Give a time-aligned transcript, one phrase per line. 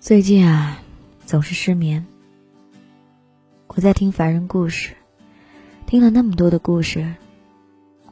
[0.00, 0.78] 最近啊，
[1.26, 2.06] 总是失眠。
[3.66, 4.94] 我在听凡人故事，
[5.84, 7.14] 听了那么多的故事，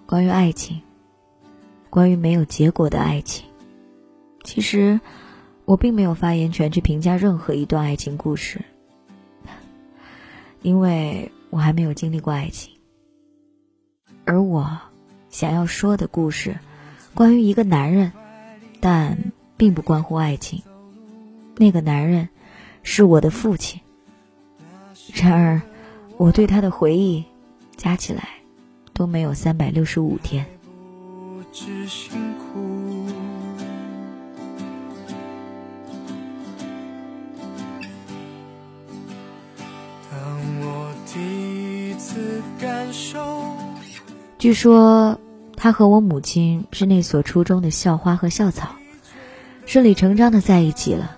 [0.04, 0.82] 关于爱情，
[1.88, 3.46] 关于没有结果的爱情。
[4.44, 5.00] 其实，
[5.64, 8.60] 我并没有发言权去评价任何一段爱情故事，
[10.60, 12.74] 因为我还没有经历过爱情。
[14.26, 14.78] 而我
[15.30, 16.58] 想要说的故事，
[17.14, 18.12] 关于一个男人，
[18.78, 20.62] 但并不关乎爱情。
[21.58, 22.28] 那个男人
[22.82, 23.80] 是我的父亲。
[25.12, 25.60] 然而，
[26.16, 27.24] 我对他的回忆
[27.76, 28.28] 加起来
[28.92, 30.46] 都没有三百六十五天。
[44.38, 45.18] 据说，
[45.56, 48.68] 他和我母亲是那所初中的校花和校草，
[49.66, 51.17] 顺理成章的在一起了。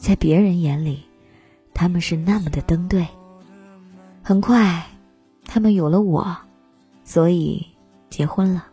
[0.00, 1.04] 在别人眼里，
[1.74, 3.06] 他们是那么的登对。
[4.22, 4.86] 很快，
[5.44, 6.36] 他们有了我，
[7.04, 7.66] 所以
[8.08, 8.66] 结婚了。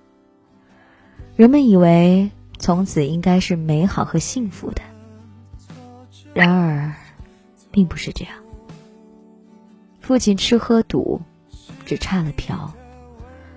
[1.36, 4.82] 人们以为从此应该是美好和幸福的，
[6.34, 6.96] 然而，
[7.72, 8.34] 并不是这样。
[10.00, 11.22] 父亲吃喝赌，
[11.86, 12.74] 只差了嫖。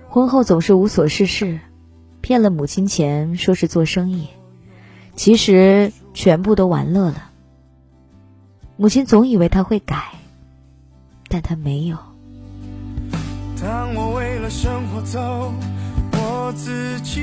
[0.09, 1.57] 婚后总是无所事事，
[2.19, 4.27] 骗了母亲钱，说是做生意，
[5.15, 7.30] 其实全部都玩乐了。
[8.81, 10.15] 母亲总以为他会改，
[11.27, 11.99] 但他没有。
[13.61, 15.53] 当我为了生活走
[16.13, 17.21] 我自己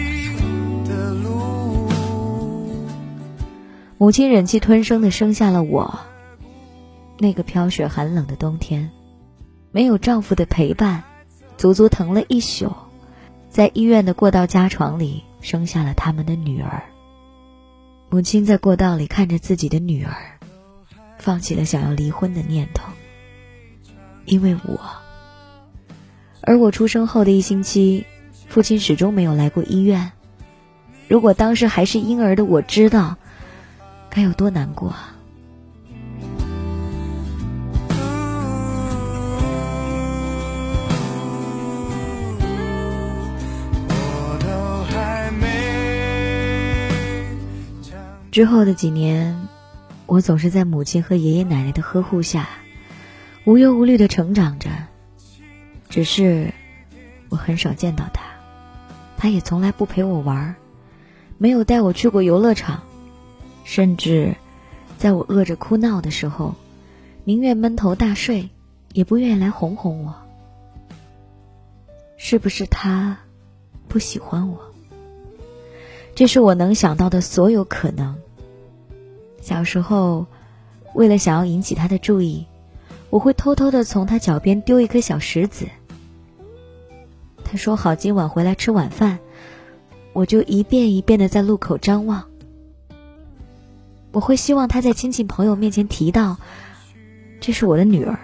[0.84, 1.91] 的路，
[3.98, 5.98] 母亲忍气吞声的生下了我。
[7.19, 8.93] 那个飘雪寒冷的冬天，
[9.72, 11.03] 没有丈夫的陪伴，
[11.56, 12.72] 足足疼了一宿，
[13.50, 16.84] 在医院的过道加床里生下了他们的女儿。
[18.11, 20.38] 母亲在过道里看着自己的女儿。
[21.29, 22.91] 放弃了想要离婚的念头，
[24.25, 24.81] 因为我。
[26.41, 28.06] 而我出生后的一星期，
[28.49, 30.12] 父亲始终没有来过医院。
[31.06, 33.19] 如果当时还是婴儿的我知道，
[34.09, 35.15] 该有多难过啊！
[48.31, 49.38] 之后的几年。
[50.08, 52.48] 我总是在母亲和爷爷奶奶的呵护下，
[53.44, 54.70] 无忧无虑的成长着。
[55.91, 56.50] 只是，
[57.28, 58.22] 我很少见到他，
[59.19, 60.56] 他也从来不陪我玩，
[61.36, 62.82] 没有带我去过游乐场，
[63.64, 64.34] 甚至，
[64.96, 66.54] 在我饿着哭闹的时候，
[67.25, 68.48] 宁愿闷头大睡，
[68.94, 70.14] 也不愿意来哄哄我。
[72.16, 73.19] 是不是他
[73.88, 74.58] 不喜欢我？
[76.14, 78.16] 这是我能想到的所有可能。
[79.48, 80.26] 小时候，
[80.92, 82.44] 为了想要引起他的注意，
[83.09, 85.66] 我会偷偷的从他脚边丢一颗小石子。
[87.42, 89.19] 他说好今晚回来吃晚饭，
[90.12, 92.22] 我就一遍一遍的在路口张望。
[94.12, 96.37] 我会希望他在亲戚朋友面前提到，
[97.41, 98.19] 这是我的女儿，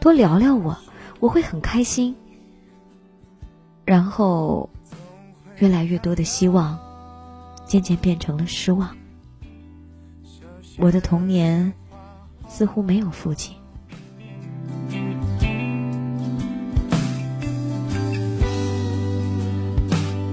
[0.00, 0.76] 多聊聊我，
[1.20, 2.12] 我会很开心。
[3.84, 4.68] 然后，
[5.58, 6.76] 越来越多的希望，
[7.64, 8.90] 渐渐变成了失望。
[10.78, 11.72] 我的童年
[12.48, 13.54] 似乎没有父亲。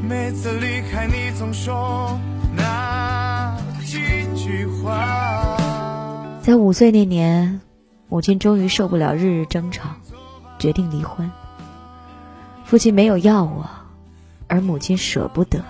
[0.07, 2.17] 每次离开你，总说
[2.55, 3.97] 那几
[4.35, 5.57] 句话。
[6.41, 7.59] 在五岁那年，
[8.07, 9.89] 母亲终于受不了日日争吵，
[10.57, 11.29] 决定离婚。
[12.63, 13.69] 父亲没有要我，
[14.47, 15.63] 而母亲舍不得，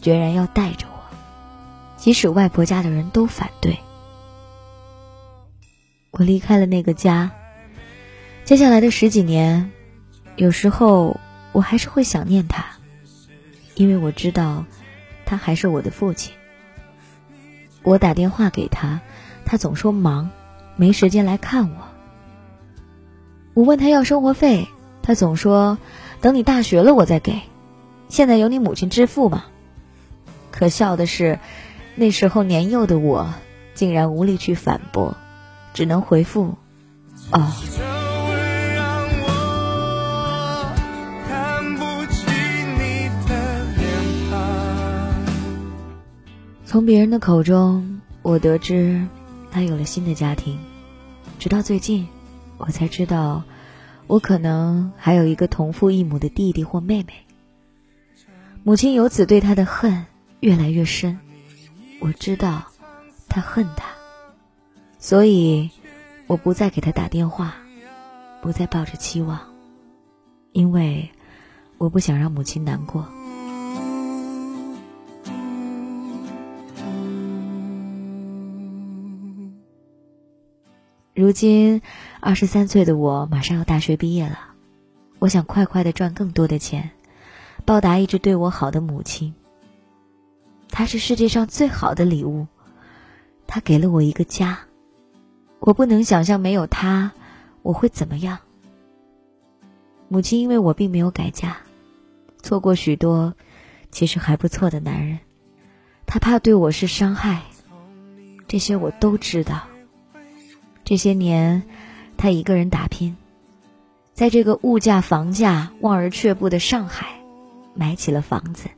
[0.00, 0.89] 决然要带着我，
[2.00, 3.78] 即使外婆家的人都反对。
[6.10, 7.30] 我离开了那个家，
[8.44, 9.70] 接下来的十几年，
[10.34, 11.20] 有时候
[11.52, 12.64] 我还是会想念他，
[13.74, 14.64] 因为我知道，
[15.26, 16.32] 他还是我的父亲。
[17.82, 19.00] 我打电话给他，
[19.44, 20.30] 他总说忙，
[20.76, 21.76] 没时间来看我。
[23.52, 24.68] 我问他要生活费，
[25.02, 25.76] 他总说
[26.22, 27.42] 等你大学了我再给，
[28.08, 29.44] 现在由你母亲支付嘛。
[30.50, 31.38] 可笑的是，
[32.00, 33.34] 那时候年幼的我，
[33.74, 35.18] 竟然无力去反驳。
[35.74, 36.56] 只能回复，
[37.30, 37.52] 哦。
[46.64, 49.06] 从别人的口中，我得知
[49.52, 50.58] 他有了新的家庭。
[51.38, 52.08] 直到最近，
[52.56, 53.42] 我才知道，
[54.06, 57.12] 我可能还有一个同父异母的弟弟或妹妹。
[58.64, 60.06] 母亲由此对他的恨
[60.40, 61.18] 越来越深。
[62.00, 62.64] 我知道，
[63.28, 63.84] 他恨他。
[64.98, 65.70] 所以
[66.26, 67.54] 我不再给他打电话，
[68.42, 69.38] 不再抱着期望，
[70.52, 71.10] 因为
[71.78, 73.06] 我不想让母亲难过。
[81.14, 81.82] 如今，
[82.20, 84.38] 二十三岁的我马上要大学毕业了，
[85.18, 86.90] 我想快快的赚更多的钱，
[87.66, 89.34] 报答一直对我好的母亲。
[90.70, 92.46] 他是世界上最好的礼物，
[93.46, 94.60] 他给了我一个家，
[95.58, 97.12] 我不能想象没有他
[97.62, 98.38] 我会怎么样。
[100.08, 101.58] 母亲因为我并没有改嫁，
[102.42, 103.34] 错过许多
[103.90, 105.18] 其实还不错的男人，
[106.06, 107.42] 她怕对我是伤害，
[108.48, 109.62] 这些我都知道。
[110.82, 111.62] 这些年，
[112.16, 113.16] 他一个人打拼，
[114.12, 117.20] 在这个物价、房价望而却步的上海，
[117.74, 118.68] 买起了房子，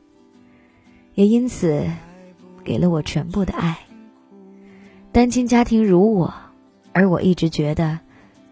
[1.15, 1.85] 也因此
[2.63, 3.77] 给了我全部的爱。
[5.11, 6.33] 单亲家庭如我，
[6.91, 7.99] 而我一直觉得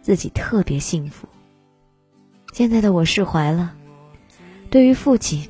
[0.01, 1.27] 自己特别幸福。
[2.53, 3.73] 现在的我释怀了，
[4.69, 5.49] 对于父亲，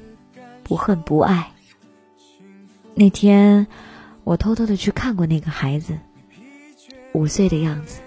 [0.64, 1.52] 不恨不爱。
[2.94, 3.66] 那天，
[4.24, 5.98] 我偷偷的去看过那个孩子。
[7.14, 8.00] 五岁的样子，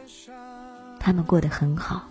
[0.99, 2.09] 他们过得很好。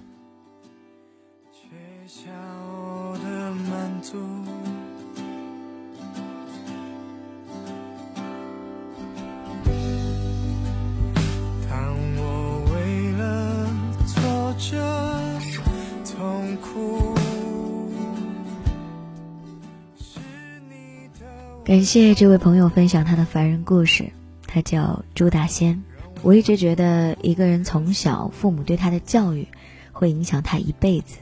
[21.73, 24.11] 感谢这位朋友分享他的凡人故事，
[24.45, 25.83] 他叫朱大仙。
[26.21, 29.47] 我一直觉得，一个人从小父母对他的教育，
[29.91, 31.17] 会影响他一辈子。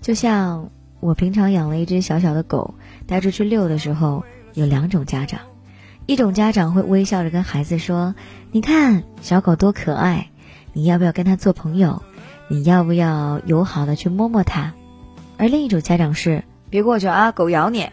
[0.00, 2.76] 就像我平常养了一只小小的狗，
[3.08, 5.40] 带出去遛的时候，有两种家长，
[6.06, 8.14] 一种家长会微笑着跟孩子说
[8.52, 10.30] ：“你看小狗多可爱，
[10.72, 12.00] 你要不要跟它做朋友？
[12.46, 14.72] 你要不要友好的去摸摸它？”
[15.36, 17.90] 而另一种家长是：“别过去啊，狗咬你。”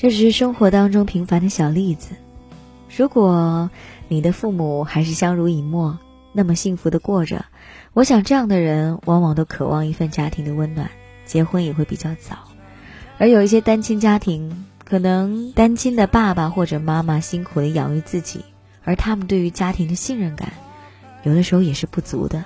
[0.00, 2.14] 这只是生活当中平凡的小例子。
[2.96, 3.68] 如果
[4.06, 5.98] 你的父母还是相濡以沫，
[6.32, 7.44] 那么幸福的过着。
[7.94, 10.88] 我想这样的人往往都渴望一份家庭的温暖，
[11.26, 12.36] 结婚也会比较早。
[13.18, 18.44] 而有一些单亲家庭，可能单亲的爸爸或者妈妈辛苦的养育自己，
[18.84, 20.52] 而他们对于家庭的信任感，
[21.24, 22.44] 有的时候也是不足的。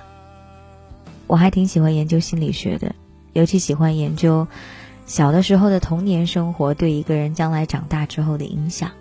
[1.27, 2.95] 我还挺喜欢研究心理学的，
[3.33, 4.47] 尤其喜欢研究
[5.05, 8.91] 小的时候的童年生活对一个人将来长大之后的影响。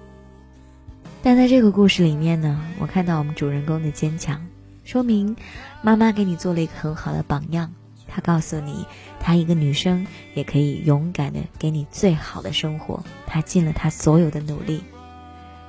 [1.22, 4.44] 但在这个故事里面呢，我看到我们主人公的坚强，
[4.84, 5.36] 说明
[5.80, 7.72] 妈妈给你做了一个很好的榜样。
[8.08, 8.84] 她告诉你，
[9.20, 13.02] 她一个女生也可以勇敢的给你最好的生活。
[13.26, 14.82] 她尽了她所有的努力。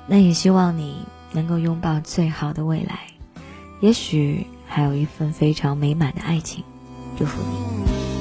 [0.07, 3.07] 那也希望你能够拥抱最好的未来，
[3.79, 6.63] 也许还有一份非常美满的爱情。
[7.17, 8.12] 祝福你。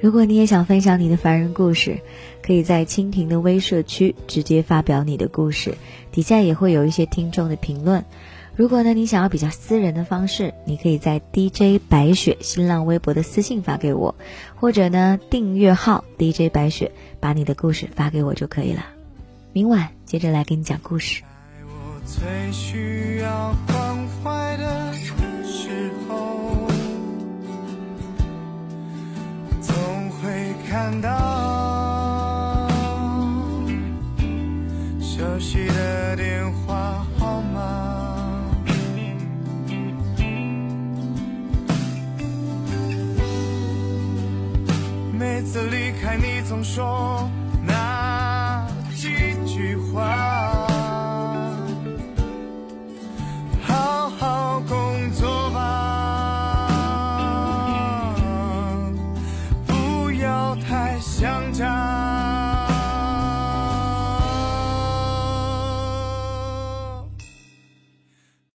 [0.00, 1.98] 如果你也想分享你的凡人故事，
[2.42, 5.76] 可以在蜻蜓的微社区直接发表你的故事，
[6.12, 8.04] 底下也会有一些听众的评论。
[8.54, 14.14] 如果呢你想要比较私人的方式，你可以在 DJ 白雪新浪微博的私信发给我，
[14.54, 18.84] 或者呢订阅号 DJ 白雪，把你的故事发给我就可以了。
[19.52, 21.22] 明晚接着来给你讲故事。
[30.76, 32.68] 看到
[35.00, 36.85] 熟悉的电话。